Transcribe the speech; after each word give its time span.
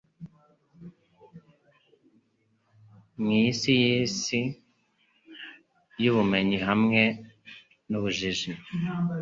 Mwisi 3.21 3.69
yisi 3.81 4.39
yubumenyi 6.03 6.57
hamwe 6.67 7.01
nubujiji 7.89 8.49